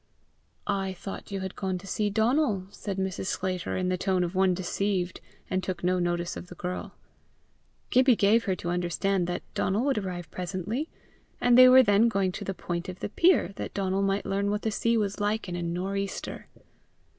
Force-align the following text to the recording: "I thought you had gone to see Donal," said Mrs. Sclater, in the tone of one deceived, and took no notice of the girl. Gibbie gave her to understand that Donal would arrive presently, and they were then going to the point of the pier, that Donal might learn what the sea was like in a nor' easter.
"I 0.65 0.93
thought 0.93 1.31
you 1.31 1.41
had 1.41 1.55
gone 1.55 1.77
to 1.77 1.85
see 1.85 2.09
Donal," 2.09 2.65
said 2.71 2.97
Mrs. 2.97 3.27
Sclater, 3.27 3.77
in 3.77 3.89
the 3.89 3.99
tone 3.99 4.23
of 4.23 4.33
one 4.33 4.55
deceived, 4.55 5.21
and 5.47 5.63
took 5.63 5.83
no 5.83 5.99
notice 5.99 6.35
of 6.35 6.47
the 6.47 6.55
girl. 6.55 6.95
Gibbie 7.91 8.15
gave 8.15 8.45
her 8.45 8.55
to 8.55 8.71
understand 8.71 9.27
that 9.27 9.43
Donal 9.53 9.83
would 9.85 9.99
arrive 9.99 10.31
presently, 10.31 10.89
and 11.39 11.55
they 11.55 11.69
were 11.69 11.83
then 11.83 12.07
going 12.07 12.31
to 12.31 12.43
the 12.43 12.55
point 12.55 12.89
of 12.89 12.99
the 12.99 13.09
pier, 13.09 13.53
that 13.57 13.75
Donal 13.75 14.01
might 14.01 14.25
learn 14.25 14.49
what 14.49 14.63
the 14.63 14.71
sea 14.71 14.97
was 14.97 15.19
like 15.19 15.47
in 15.47 15.55
a 15.55 15.61
nor' 15.61 15.95
easter. 15.95 16.47